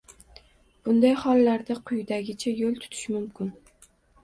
[0.89, 3.55] Bunday hollarda quyidagicha yo‘l tutish mumkin: